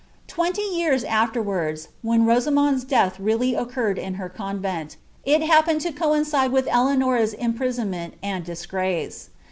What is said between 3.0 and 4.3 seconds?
realty oecuned a her